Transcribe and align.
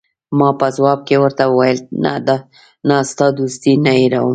ما 0.37 0.49
په 0.59 0.67
ځواب 0.75 0.99
کې 1.07 1.15
ورته 1.23 1.43
وویل: 1.47 1.79
نه، 2.89 2.97
ستا 3.11 3.25
دوستي 3.37 3.73
نه 3.85 3.91
هیروم. 3.99 4.29